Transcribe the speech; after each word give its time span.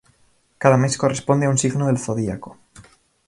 Cada 0.63 0.77
mes 0.83 0.97
corresponde 1.01 1.45
a 1.45 1.51
un 1.53 1.59
signo 1.59 1.85
del 1.85 1.99
zodíaco. 1.99 2.57